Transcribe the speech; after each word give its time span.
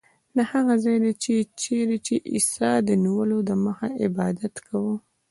دا 0.35 0.43
هغه 0.53 0.73
ځای 0.83 0.97
دی 1.03 1.11
چیرې 1.63 1.97
چې 2.05 2.13
عیسی 2.31 2.71
د 2.87 2.89
نیولو 3.03 3.37
دمخه 3.49 3.87
عبادت 4.05 4.55
کاوه. 4.65 4.95